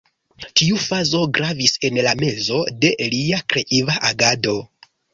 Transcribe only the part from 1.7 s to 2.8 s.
en la mezo